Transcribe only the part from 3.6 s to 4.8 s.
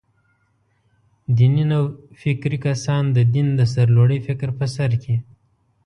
سرلوړۍ» فکر په